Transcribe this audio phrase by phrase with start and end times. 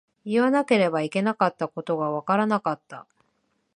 [0.25, 1.35] 言わなければいけない
[1.71, 3.05] ことがわからなかった。